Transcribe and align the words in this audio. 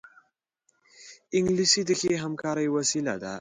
انګلیسي 1.37 1.81
د 1.89 1.91
ښې 1.99 2.11
همکارۍ 2.23 2.67
وسیله 2.75 3.15
ده 3.21 3.29